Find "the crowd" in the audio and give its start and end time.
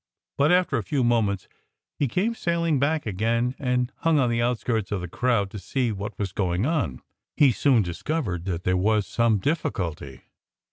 4.99-5.51